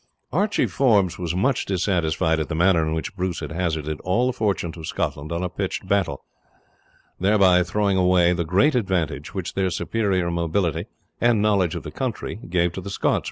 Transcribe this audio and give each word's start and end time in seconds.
Archie 0.33 0.65
Forbes 0.65 1.19
was 1.19 1.35
much 1.35 1.63
dissatisfied 1.67 2.39
at 2.39 2.49
the 2.49 2.55
manner 2.55 2.83
in 2.83 2.95
which 2.95 3.15
Bruce 3.15 3.39
had 3.41 3.51
hazarded 3.51 3.99
all 4.01 4.25
the 4.25 4.33
fortunes 4.33 4.75
of 4.75 4.87
Scotland 4.87 5.31
on 5.31 5.43
a 5.43 5.47
pitched 5.49 5.87
battle, 5.87 6.25
thereby 7.19 7.61
throwing 7.61 7.97
away 7.97 8.33
the 8.33 8.43
great 8.43 8.73
advantage 8.73 9.35
which 9.35 9.53
their 9.53 9.69
superior 9.69 10.31
mobility 10.31 10.85
and 11.21 11.39
knowledge 11.39 11.75
of 11.75 11.83
the 11.83 11.91
country 11.91 12.39
gave 12.49 12.73
to 12.73 12.81
the 12.81 12.89
Scots. 12.89 13.19